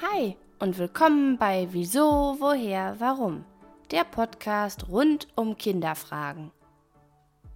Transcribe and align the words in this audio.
Hi 0.00 0.36
und 0.60 0.78
willkommen 0.78 1.38
bei 1.38 1.66
Wieso, 1.72 2.36
Woher, 2.38 2.94
Warum, 3.00 3.44
der 3.90 4.04
Podcast 4.04 4.88
rund 4.88 5.26
um 5.34 5.56
Kinderfragen. 5.58 6.52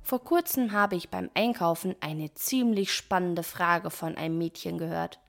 Vor 0.02 0.24
kurzem 0.24 0.72
habe 0.72 0.96
ich 0.96 1.08
beim 1.08 1.30
Einkaufen 1.34 1.94
eine 2.00 2.34
ziemlich 2.34 2.92
spannende 2.92 3.44
Frage 3.44 3.90
von 3.90 4.16
einem 4.16 4.38
Mädchen 4.38 4.76
gehört. 4.76 5.20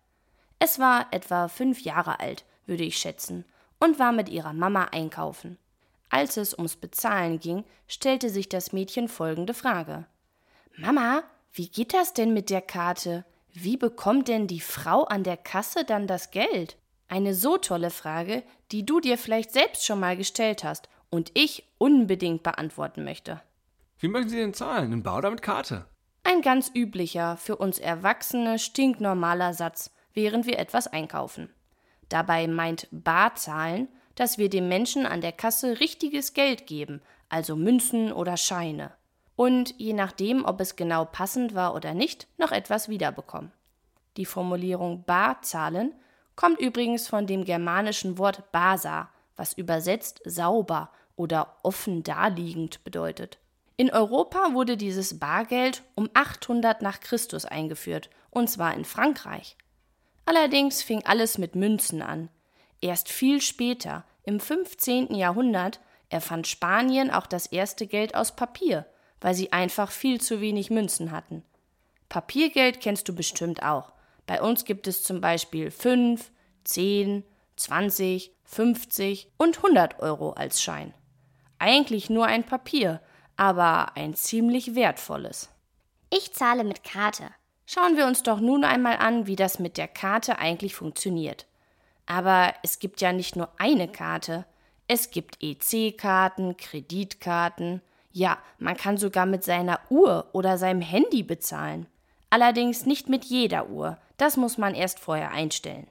Es 0.57 0.79
war 0.79 1.05
etwa 1.11 1.49
fünf 1.49 1.81
Jahre 1.81 2.19
alt, 2.19 2.45
würde 2.65 2.83
ich 2.83 2.97
schätzen, 2.97 3.45
und 3.79 3.99
war 3.99 4.11
mit 4.11 4.27
ihrer 4.27 4.53
Mama 4.53 4.85
einkaufen. 4.85 5.59
Als 6.09 6.37
es 6.37 6.55
ums 6.57 6.77
Bezahlen 6.77 7.39
ging, 7.39 7.63
stellte 7.87 8.31
sich 8.31 8.49
das 8.49 8.73
Mädchen 8.73 9.07
folgende 9.07 9.53
Frage. 9.53 10.07
Mama, 10.77 11.21
wie 11.53 11.69
geht 11.69 11.93
das 11.93 12.13
denn 12.13 12.33
mit 12.33 12.49
der 12.49 12.61
Karte? 12.61 13.23
Wie 13.51 13.77
bekommt 13.77 14.29
denn 14.29 14.47
die 14.47 14.61
Frau 14.61 15.03
an 15.03 15.23
der 15.23 15.37
Kasse 15.37 15.85
dann 15.85 16.07
das 16.07 16.31
Geld? 16.31 16.75
Eine 17.13 17.35
so 17.35 17.57
tolle 17.59 17.91
Frage, 17.91 18.41
die 18.71 18.87
du 18.87 18.99
dir 18.99 19.19
vielleicht 19.19 19.51
selbst 19.51 19.85
schon 19.85 19.99
mal 19.99 20.17
gestellt 20.17 20.63
hast 20.63 20.89
und 21.11 21.29
ich 21.35 21.63
unbedingt 21.77 22.41
beantworten 22.41 23.03
möchte. 23.03 23.39
Wie 23.99 24.07
möchten 24.07 24.29
Sie 24.29 24.37
denn 24.37 24.55
zahlen? 24.55 24.91
In 24.91 25.03
Bar 25.03 25.19
oder 25.19 25.29
mit 25.29 25.43
Karte? 25.43 25.85
Ein 26.23 26.41
ganz 26.41 26.71
üblicher, 26.73 27.37
für 27.37 27.57
uns 27.57 27.77
Erwachsene 27.77 28.57
stinknormaler 28.57 29.53
Satz, 29.53 29.91
während 30.15 30.47
wir 30.47 30.57
etwas 30.57 30.87
einkaufen. 30.87 31.53
Dabei 32.09 32.47
meint 32.47 32.87
Barzahlen, 32.89 33.89
dass 34.15 34.39
wir 34.39 34.49
dem 34.49 34.67
Menschen 34.67 35.05
an 35.05 35.21
der 35.21 35.33
Kasse 35.33 35.79
richtiges 35.79 36.33
Geld 36.33 36.65
geben, 36.65 36.99
also 37.29 37.55
Münzen 37.55 38.11
oder 38.11 38.37
Scheine 38.37 38.91
und 39.35 39.75
je 39.77 39.93
nachdem, 39.93 40.45
ob 40.45 40.59
es 40.59 40.75
genau 40.75 41.05
passend 41.05 41.53
war 41.53 41.75
oder 41.75 41.93
nicht, 41.93 42.25
noch 42.39 42.51
etwas 42.51 42.89
wiederbekommen. 42.89 43.51
Die 44.17 44.25
Formulierung 44.25 45.03
bar 45.03 45.43
zahlen 45.43 45.93
kommt 46.35 46.59
übrigens 46.59 47.07
von 47.07 47.27
dem 47.27 47.43
germanischen 47.45 48.17
Wort 48.17 48.51
basa, 48.51 49.09
was 49.35 49.53
übersetzt 49.53 50.21
sauber 50.25 50.91
oder 51.15 51.55
offen 51.63 52.03
daliegend 52.03 52.83
bedeutet. 52.83 53.37
In 53.75 53.91
Europa 53.91 54.53
wurde 54.53 54.77
dieses 54.77 55.19
Bargeld 55.19 55.83
um 55.95 56.09
800 56.13 56.81
nach 56.81 56.99
Christus 56.99 57.45
eingeführt, 57.45 58.09
und 58.29 58.49
zwar 58.49 58.73
in 58.75 58.85
Frankreich. 58.85 59.57
Allerdings 60.25 60.81
fing 60.81 61.03
alles 61.05 61.37
mit 61.37 61.55
Münzen 61.55 62.01
an. 62.01 62.29
Erst 62.81 63.09
viel 63.09 63.41
später, 63.41 64.05
im 64.23 64.39
15. 64.39 65.15
Jahrhundert, 65.15 65.79
erfand 66.09 66.47
Spanien 66.47 67.11
auch 67.11 67.27
das 67.27 67.47
erste 67.47 67.87
Geld 67.87 68.15
aus 68.15 68.35
Papier, 68.35 68.85
weil 69.21 69.33
sie 69.33 69.51
einfach 69.51 69.91
viel 69.91 70.21
zu 70.21 70.39
wenig 70.39 70.69
Münzen 70.69 71.11
hatten. 71.11 71.43
Papiergeld 72.09 72.79
kennst 72.79 73.09
du 73.09 73.15
bestimmt 73.15 73.63
auch. 73.63 73.91
Bei 74.25 74.41
uns 74.41 74.65
gibt 74.65 74.87
es 74.87 75.03
zum 75.03 75.21
Beispiel 75.21 75.71
5, 75.71 76.31
10, 76.63 77.23
20, 77.55 78.31
50 78.43 79.31
und 79.37 79.57
100 79.57 79.99
Euro 79.99 80.31
als 80.31 80.61
Schein. 80.61 80.93
Eigentlich 81.59 82.09
nur 82.09 82.25
ein 82.25 82.43
Papier, 82.43 83.01
aber 83.35 83.95
ein 83.95 84.13
ziemlich 84.13 84.75
wertvolles. 84.75 85.49
Ich 86.09 86.33
zahle 86.33 86.63
mit 86.63 86.83
Karte. 86.83 87.29
Schauen 87.65 87.97
wir 87.97 88.05
uns 88.05 88.23
doch 88.23 88.39
nun 88.39 88.63
einmal 88.63 88.97
an, 88.97 89.25
wie 89.27 89.35
das 89.35 89.59
mit 89.59 89.77
der 89.77 89.87
Karte 89.87 90.37
eigentlich 90.37 90.75
funktioniert. 90.75 91.47
Aber 92.05 92.53
es 92.63 92.79
gibt 92.79 93.01
ja 93.01 93.13
nicht 93.13 93.35
nur 93.35 93.49
eine 93.57 93.87
Karte. 93.87 94.45
Es 94.87 95.11
gibt 95.11 95.41
EC-Karten, 95.41 96.57
Kreditkarten, 96.57 97.81
ja, 98.13 98.37
man 98.59 98.77
kann 98.77 98.97
sogar 98.97 99.25
mit 99.25 99.43
seiner 99.43 99.79
Uhr 99.89 100.29
oder 100.33 100.59
seinem 100.59 100.81
Handy 100.81 101.23
bezahlen. 101.23 101.87
Allerdings 102.33 102.87
nicht 102.87 103.09
mit 103.09 103.25
jeder 103.25 103.69
Uhr, 103.69 103.99
das 104.17 104.37
muss 104.37 104.57
man 104.57 104.73
erst 104.73 104.99
vorher 104.99 105.29
einstellen. 105.29 105.85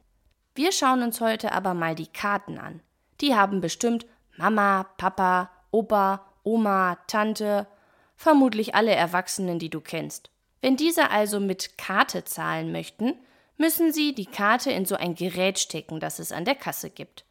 Wir 0.57 0.73
schauen 0.73 1.05
uns 1.05 1.21
heute 1.21 1.53
aber 1.53 1.73
mal 1.73 1.95
die 1.95 2.09
Karten 2.09 2.59
an. 2.59 2.81
Die 3.21 3.37
haben 3.37 3.61
bestimmt 3.61 4.07
Mama, 4.37 4.89
Papa, 4.97 5.53
Opa, 5.71 6.27
Oma, 6.43 6.99
Tante, 7.07 7.69
vermutlich 8.17 8.75
alle 8.75 8.91
Erwachsenen, 8.91 9.61
die 9.61 9.71
du 9.71 9.81
kennst. 9.81 10.31
Wenn 10.61 10.77
diese 10.77 11.11
also 11.11 11.39
mit 11.39 11.79
Karte 11.79 12.25
zahlen 12.25 12.73
möchten, 12.73 13.15
müssen 13.57 13.93
sie 13.93 14.13
die 14.13 14.27
Karte 14.27 14.73
in 14.73 14.85
so 14.85 14.97
ein 14.97 15.15
Gerät 15.15 15.61
stecken, 15.61 16.01
das 16.01 16.19
es 16.19 16.33
an 16.33 16.45
der 16.45 16.57
Kasse 16.57 16.91
gibt. 16.91 17.25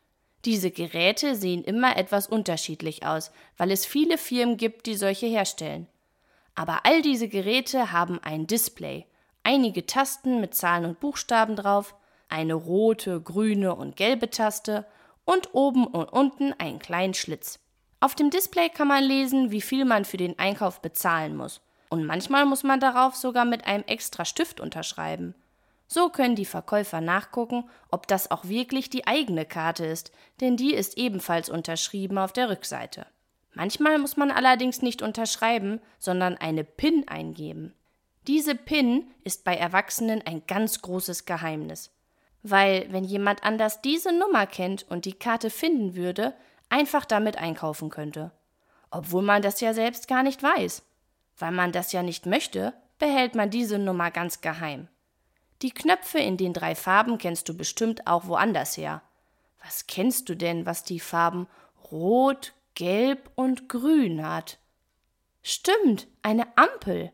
Diese 0.45 0.71
Geräte 0.71 1.35
sehen 1.35 1.66
immer 1.66 1.97
etwas 1.97 2.27
unterschiedlich 2.27 3.05
aus, 3.05 3.33
weil 3.57 3.71
es 3.71 3.85
viele 3.85 4.17
Firmen 4.17 4.55
gibt, 4.55 4.85
die 4.85 4.95
solche 4.95 5.27
herstellen. 5.27 5.88
Aber 6.56 6.85
all 6.85 7.01
diese 7.01 7.28
Geräte 7.28 7.91
haben 7.91 8.19
ein 8.22 8.47
Display, 8.47 9.06
einige 9.44 9.85
Tasten 9.85 10.41
mit 10.41 10.53
Zahlen 10.53 10.85
und 10.85 11.00
Buchstaben 11.00 11.56
drauf, 11.56 11.95
eine 12.29 12.53
rote, 12.53 13.22
grüne 13.22 13.75
und 13.75 13.95
gelbe 13.95 14.29
Taste 14.29 14.85
und 15.25 15.53
oben 15.53 15.85
und 15.88 16.12
unten 16.12 16.53
einen 16.53 16.79
kleinen 16.79 17.13
Schlitz. 17.13 17.59
Auf 18.00 18.16
dem 18.16 18.29
Display 18.29 18.69
kann 18.69 18.88
man 18.88 19.03
lesen, 19.03 19.51
wie 19.51 19.62
viel 19.62 19.85
man 19.85 20.06
für 20.06 20.17
den 20.17 20.39
Einkauf 20.39 20.81
bezahlen 20.81 21.35
muss. 21.38 21.62
Und 21.89 22.06
manchmal 22.06 22.45
muss 22.45 22.63
man 22.63 22.79
darauf 22.79 23.16
sogar 23.16 23.45
mit 23.45 23.68
einem 23.68 23.83
extra 23.85 24.25
Stift 24.25 24.59
unterschreiben. 24.59 25.35
So 25.88 26.09
können 26.09 26.38
die 26.38 26.45
Verkäufer 26.45 27.01
nachgucken, 27.01 27.69
ob 27.91 28.07
das 28.07 28.31
auch 28.31 28.45
wirklich 28.45 28.89
die 28.89 29.07
eigene 29.07 29.45
Karte 29.45 29.85
ist, 29.85 30.12
denn 30.39 30.56
die 30.56 30.73
ist 30.73 30.97
ebenfalls 30.97 31.50
unterschrieben 31.50 32.18
auf 32.18 32.31
der 32.31 32.50
Rückseite. 32.50 33.06
Manchmal 33.53 34.00
muss 34.00 34.17
man 34.17 34.31
allerdings 34.31 34.81
nicht 34.81 35.01
unterschreiben, 35.01 35.81
sondern 36.00 36.38
eine 36.38 36.63
PIN 36.63 37.07
eingeben. 37.07 37.73
Diese 38.28 38.56
PIN 38.56 39.12
ist 39.23 39.44
bei 39.44 39.56
Erwachsenen 39.56 40.22
ein 40.25 40.44
ganz 40.47 40.81
großes 40.81 41.25
Geheimnis, 41.25 41.91
weil 42.44 42.88
wenn 42.91 43.03
jemand 43.03 43.44
anders 43.44 43.81
diese 43.81 44.17
Nummer 44.17 44.45
kennt 44.45 44.89
und 44.89 45.06
die 45.06 45.13
Karte 45.13 45.50
finden 45.50 45.95
würde, 45.95 46.34
einfach 46.69 47.06
damit 47.06 47.38
einkaufen 47.38 47.89
könnte. 47.89 48.31
Obwohl 48.91 49.23
man 49.23 49.41
das 49.41 49.59
ja 49.62 49.73
selbst 49.73 50.07
gar 50.07 50.23
nicht 50.23 50.44
weiß. 50.44 50.83
Weil 51.38 51.51
man 51.51 51.72
das 51.72 51.91
ja 51.91 52.03
nicht 52.03 52.25
möchte, 52.25 52.73
behält 53.00 53.35
man 53.35 53.50
diese 53.50 53.79
Nummer 53.79 54.12
ganz 54.12 54.41
geheim. 54.41 54.88
Die 55.62 55.72
Knöpfe 55.72 56.19
in 56.19 56.38
den 56.38 56.53
drei 56.53 56.75
Farben 56.75 57.18
kennst 57.18 57.50
du 57.50 57.56
bestimmt 57.56 58.07
auch 58.07 58.25
woanders 58.25 58.78
her. 58.78 59.01
Was 59.63 59.88
kennst 59.88 60.29
du 60.29 60.35
denn, 60.35 60.66
was 60.66 60.83
die 60.83 61.00
Farben 61.00 61.47
Rot, 61.91 62.53
Gelb 62.75 63.31
und 63.35 63.69
Grün 63.69 64.25
hat? 64.25 64.59
Stimmt, 65.41 66.07
eine 66.21 66.45
Ampel. 66.57 67.11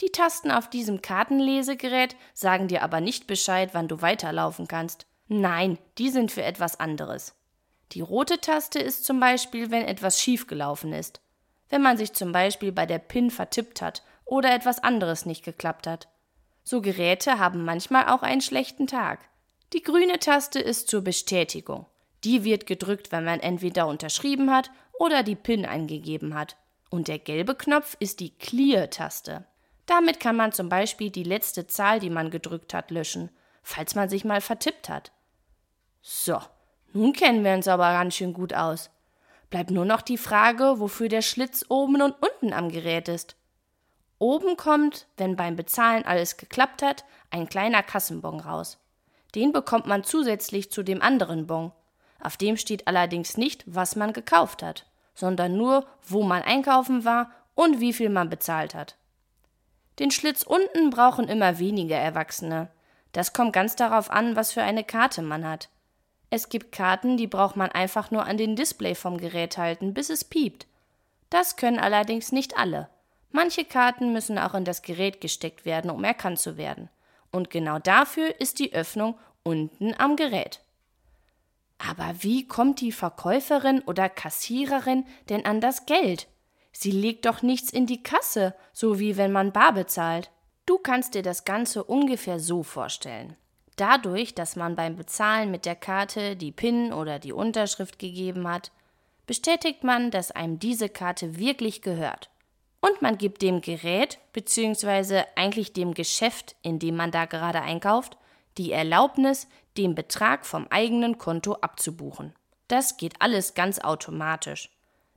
Die 0.00 0.10
Tasten 0.10 0.50
auf 0.50 0.68
diesem 0.70 1.02
Kartenlesegerät 1.02 2.16
sagen 2.34 2.68
dir 2.68 2.82
aber 2.82 3.00
nicht 3.00 3.26
Bescheid, 3.26 3.70
wann 3.72 3.88
du 3.88 4.00
weiterlaufen 4.02 4.68
kannst. 4.68 5.06
Nein, 5.28 5.78
die 5.98 6.10
sind 6.10 6.30
für 6.30 6.42
etwas 6.42 6.78
anderes. 6.78 7.34
Die 7.92 8.00
rote 8.00 8.40
Taste 8.40 8.78
ist 8.78 9.04
zum 9.04 9.20
Beispiel, 9.20 9.70
wenn 9.70 9.84
etwas 9.84 10.20
schiefgelaufen 10.20 10.92
ist. 10.92 11.20
Wenn 11.68 11.82
man 11.82 11.96
sich 11.96 12.12
zum 12.12 12.32
Beispiel 12.32 12.72
bei 12.72 12.86
der 12.86 12.98
PIN 12.98 13.30
vertippt 13.30 13.82
hat 13.82 14.02
oder 14.24 14.54
etwas 14.54 14.78
anderes 14.82 15.26
nicht 15.26 15.44
geklappt 15.44 15.86
hat. 15.86 16.08
So 16.64 16.80
Geräte 16.80 17.38
haben 17.38 17.64
manchmal 17.64 18.08
auch 18.08 18.22
einen 18.22 18.40
schlechten 18.40 18.86
Tag. 18.86 19.28
Die 19.72 19.82
grüne 19.82 20.18
Taste 20.18 20.58
ist 20.58 20.88
zur 20.88 21.02
Bestätigung. 21.02 21.86
Die 22.24 22.44
wird 22.44 22.66
gedrückt, 22.66 23.10
wenn 23.10 23.24
man 23.24 23.40
entweder 23.40 23.86
unterschrieben 23.88 24.50
hat 24.50 24.70
oder 24.98 25.22
die 25.22 25.36
PIN 25.36 25.66
eingegeben 25.66 26.34
hat. 26.34 26.56
Und 26.90 27.08
der 27.08 27.18
gelbe 27.18 27.54
Knopf 27.54 27.96
ist 28.00 28.20
die 28.20 28.36
Clear-Taste. 28.36 29.46
Damit 29.86 30.20
kann 30.20 30.36
man 30.36 30.52
zum 30.52 30.68
Beispiel 30.68 31.10
die 31.10 31.24
letzte 31.24 31.66
Zahl, 31.66 32.00
die 32.00 32.10
man 32.10 32.30
gedrückt 32.30 32.74
hat, 32.74 32.90
löschen, 32.90 33.30
falls 33.62 33.94
man 33.94 34.08
sich 34.08 34.24
mal 34.24 34.40
vertippt 34.40 34.88
hat. 34.88 35.12
So, 36.00 36.40
nun 36.92 37.12
kennen 37.12 37.44
wir 37.44 37.54
uns 37.54 37.68
aber 37.68 37.92
ganz 37.92 38.14
schön 38.14 38.32
gut 38.32 38.54
aus. 38.54 38.90
Bleibt 39.50 39.70
nur 39.70 39.84
noch 39.84 40.02
die 40.02 40.18
Frage, 40.18 40.80
wofür 40.80 41.08
der 41.08 41.22
Schlitz 41.22 41.64
oben 41.68 42.00
und 42.00 42.14
unten 42.20 42.52
am 42.52 42.70
Gerät 42.70 43.08
ist. 43.08 43.36
Oben 44.18 44.56
kommt, 44.56 45.06
wenn 45.16 45.36
beim 45.36 45.56
Bezahlen 45.56 46.04
alles 46.04 46.36
geklappt 46.36 46.82
hat, 46.82 47.04
ein 47.30 47.48
kleiner 47.48 47.82
Kassenbon 47.82 48.40
raus. 48.40 48.78
Den 49.34 49.52
bekommt 49.52 49.86
man 49.86 50.04
zusätzlich 50.04 50.70
zu 50.70 50.82
dem 50.82 51.02
anderen 51.02 51.46
Bon. 51.46 51.72
Auf 52.22 52.36
dem 52.36 52.56
steht 52.56 52.86
allerdings 52.86 53.36
nicht, 53.36 53.64
was 53.66 53.96
man 53.96 54.12
gekauft 54.12 54.62
hat, 54.62 54.86
sondern 55.14 55.56
nur, 55.56 55.86
wo 56.06 56.22
man 56.22 56.42
einkaufen 56.42 57.04
war 57.04 57.32
und 57.54 57.80
wie 57.80 57.92
viel 57.92 58.08
man 58.08 58.30
bezahlt 58.30 58.74
hat. 58.74 58.96
Den 59.98 60.10
Schlitz 60.10 60.42
unten 60.42 60.90
brauchen 60.90 61.28
immer 61.28 61.58
weniger 61.58 61.96
Erwachsene. 61.96 62.68
Das 63.10 63.32
kommt 63.32 63.52
ganz 63.52 63.76
darauf 63.76 64.10
an, 64.10 64.36
was 64.36 64.52
für 64.52 64.62
eine 64.62 64.84
Karte 64.84 65.20
man 65.20 65.46
hat. 65.46 65.68
Es 66.30 66.48
gibt 66.48 66.72
Karten, 66.72 67.16
die 67.16 67.26
braucht 67.26 67.56
man 67.56 67.70
einfach 67.70 68.10
nur 68.10 68.24
an 68.24 68.38
den 68.38 68.56
Display 68.56 68.94
vom 68.94 69.18
Gerät 69.18 69.58
halten, 69.58 69.92
bis 69.92 70.08
es 70.08 70.24
piept. 70.24 70.66
Das 71.28 71.56
können 71.56 71.78
allerdings 71.78 72.32
nicht 72.32 72.56
alle. 72.56 72.88
Manche 73.32 73.64
Karten 73.64 74.12
müssen 74.12 74.38
auch 74.38 74.54
in 74.54 74.64
das 74.64 74.82
Gerät 74.82 75.20
gesteckt 75.20 75.64
werden, 75.64 75.90
um 75.90 76.04
erkannt 76.04 76.38
zu 76.38 76.56
werden. 76.56 76.88
Und 77.30 77.50
genau 77.50 77.78
dafür 77.78 78.40
ist 78.40 78.60
die 78.60 78.72
Öffnung 78.72 79.18
unten 79.42 79.94
am 79.98 80.16
Gerät. 80.16 80.60
Aber 81.88 82.14
wie 82.20 82.46
kommt 82.46 82.80
die 82.80 82.92
Verkäuferin 82.92 83.80
oder 83.80 84.08
Kassiererin 84.08 85.04
denn 85.28 85.44
an 85.44 85.60
das 85.60 85.86
Geld? 85.86 86.28
Sie 86.70 86.92
legt 86.92 87.26
doch 87.26 87.42
nichts 87.42 87.70
in 87.70 87.86
die 87.86 88.02
Kasse, 88.02 88.54
so 88.72 88.98
wie 88.98 89.16
wenn 89.16 89.32
man 89.32 89.52
bar 89.52 89.74
bezahlt. 89.74 90.30
Du 90.64 90.78
kannst 90.78 91.14
dir 91.14 91.22
das 91.22 91.44
Ganze 91.44 91.82
ungefähr 91.82 92.38
so 92.38 92.62
vorstellen. 92.62 93.36
Dadurch, 93.76 94.34
dass 94.34 94.54
man 94.54 94.76
beim 94.76 94.96
Bezahlen 94.96 95.50
mit 95.50 95.66
der 95.66 95.74
Karte 95.74 96.36
die 96.36 96.52
PIN 96.52 96.92
oder 96.92 97.18
die 97.18 97.32
Unterschrift 97.32 97.98
gegeben 97.98 98.46
hat, 98.46 98.70
bestätigt 99.26 99.82
man, 99.82 100.10
dass 100.10 100.30
einem 100.30 100.58
diese 100.58 100.88
Karte 100.88 101.36
wirklich 101.36 101.82
gehört. 101.82 102.30
Und 102.80 103.02
man 103.02 103.18
gibt 103.18 103.42
dem 103.42 103.60
Gerät 103.60 104.18
bzw. 104.32 105.24
eigentlich 105.36 105.72
dem 105.72 105.94
Geschäft, 105.94 106.54
in 106.62 106.78
dem 106.78 106.96
man 106.96 107.10
da 107.10 107.24
gerade 107.24 107.60
einkauft, 107.60 108.16
die 108.58 108.72
Erlaubnis, 108.72 109.48
den 109.76 109.94
Betrag 109.94 110.44
vom 110.44 110.66
eigenen 110.70 111.18
Konto 111.18 111.54
abzubuchen. 111.54 112.34
Das 112.68 112.96
geht 112.96 113.14
alles 113.20 113.54
ganz 113.54 113.78
automatisch. 113.78 114.70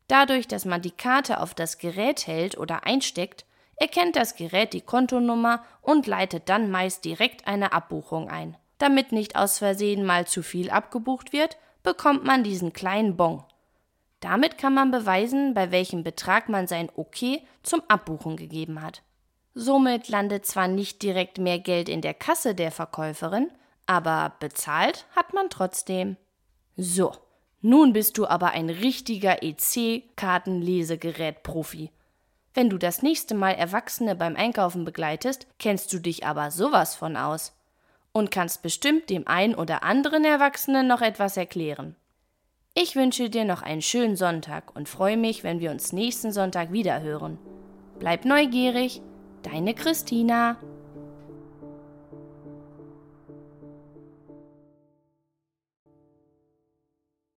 Dadurch, 0.08 0.48
dass 0.48 0.66
man 0.66 0.82
die 0.82 0.92
Karte 0.92 1.40
auf 1.42 1.54
das 1.54 1.78
Gerät 1.78 2.28
hält 2.28 2.58
oder 2.58 2.86
einsteckt, 2.86 3.46
erkennt 3.76 4.16
das 4.16 4.36
Gerät 4.36 4.74
die 4.74 4.82
Kontonummer 4.82 5.64
und 5.82 6.08
leitet 6.08 6.50
dann 6.50 6.70
meist 6.70 7.06
direkt 7.06 7.48
eine 7.48 7.74
Abbuchung 7.74 8.30
ein. 8.30 8.56
Damit 8.78 9.12
nicht 9.12 9.36
aus 9.36 9.58
Versehen 9.58 10.06
mal 10.06 10.28
zu 10.28 10.44
viel 10.44 10.70
abgebucht 10.70 11.34
wird, 11.34 11.58
bekommt 11.84 12.24
man 12.24 12.44
diesen 12.44 12.74
kleinen 12.74 13.16
Bon. 13.16 13.44
Damit 14.20 14.58
kann 14.58 14.74
man 14.74 14.92
beweisen, 14.92 15.54
bei 15.54 15.72
welchem 15.72 16.04
Betrag 16.04 16.50
man 16.50 16.68
sein 16.68 16.90
OK 16.96 17.42
zum 17.64 17.82
Abbuchen 17.88 18.38
gegeben 18.38 18.82
hat. 18.82 19.02
Somit 19.58 20.10
landet 20.10 20.46
zwar 20.46 20.68
nicht 20.68 21.02
direkt 21.02 21.38
mehr 21.38 21.60
Geld 21.60 21.88
in 21.88 22.02
der 22.02 22.14
Kasse 22.14 22.54
der 22.54 22.72
Verkäuferin, 22.72 23.50
aber 23.86 24.34
bezahlt 24.42 25.06
hat 25.16 25.34
man 25.34 25.50
trotzdem. 25.50 26.18
So, 26.76 27.14
nun 27.62 27.94
bist 27.94 28.18
du 28.18 28.28
aber 28.28 28.52
ein 28.52 28.70
richtiger 28.70 29.42
EC-Kartenlesegerät-Profi. 29.42 31.90
Wenn 32.54 32.70
du 32.70 32.78
das 32.78 33.02
nächste 33.02 33.34
Mal 33.34 33.52
Erwachsene 33.52 34.14
beim 34.16 34.36
Einkaufen 34.36 34.84
begleitest, 34.84 35.48
kennst 35.58 35.94
du 35.94 36.00
dich 36.00 36.26
aber 36.26 36.52
sowas 36.52 36.94
von 36.94 37.16
aus 37.16 37.54
und 38.12 38.32
kannst 38.32 38.62
bestimmt 38.62 39.10
dem 39.10 39.26
einen 39.26 39.56
oder 39.56 39.84
anderen 39.84 40.26
Erwachsenen 40.26 40.86
noch 40.86 41.02
etwas 41.02 41.38
erklären. 41.38 41.96
Ich 42.74 42.98
wünsche 42.98 43.30
dir 43.30 43.46
noch 43.46 43.62
einen 43.62 43.82
schönen 43.82 44.18
Sonntag 44.18 44.76
und 44.76 44.90
freue 44.90 45.16
mich, 45.16 45.46
wenn 45.46 45.62
wir 45.62 45.72
uns 45.72 45.94
nächsten 45.94 46.34
Sonntag 46.34 46.74
wieder 46.74 47.02
hören. 47.02 47.40
Bleib 48.00 48.26
neugierig, 48.26 49.02
deine 49.46 49.74
Christina. 49.74 50.58